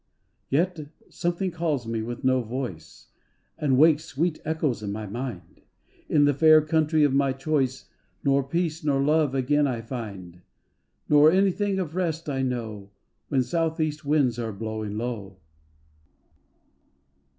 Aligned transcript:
212 0.49 0.73
THE 0.73 0.81
LURE 0.81 0.87
Yet 1.05 1.13
something 1.13 1.51
calls 1.51 1.85
me 1.87 2.01
with 2.01 2.23
no 2.23 2.41
voice 2.41 3.09
And 3.59 3.77
wakes 3.77 4.05
sweet 4.05 4.41
echoes 4.43 4.81
in 4.81 4.91
my 4.91 5.05
mind; 5.05 5.61
In 6.09 6.25
the 6.25 6.33
fair 6.33 6.63
country 6.63 7.03
of 7.03 7.13
my 7.13 7.33
choice 7.33 7.87
Nor 8.23 8.41
Peace 8.41 8.83
nor 8.83 8.99
Love 9.03 9.35
again 9.35 9.67
I 9.67 9.81
find, 9.81 10.41
Nor 11.07 11.31
anything 11.31 11.77
of 11.77 11.93
rest 11.93 12.27
I 12.27 12.41
know 12.41 12.89
When 13.27 13.43
south 13.43 13.79
east 13.79 14.03
winds 14.03 14.39
are 14.39 14.51
blowing 14.51 14.97
low. 14.97 15.37